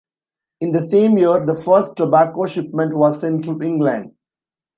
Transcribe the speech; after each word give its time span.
In 0.61 0.71
the 0.71 0.81
same 0.81 1.15
year, 1.19 1.45
the 1.45 1.53
first 1.53 1.95
tobacco 1.95 2.47
shipment 2.47 2.91
was 2.95 3.19
sent 3.19 3.43
to 3.45 3.61
England. 3.61 4.15